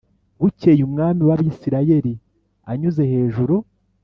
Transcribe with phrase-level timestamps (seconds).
[0.39, 2.13] Bukeye umwami w abisirayeli
[2.71, 3.55] anyuze hejuru